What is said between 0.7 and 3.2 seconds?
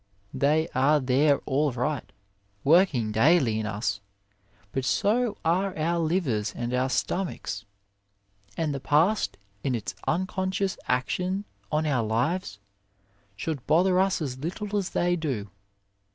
are there all right, working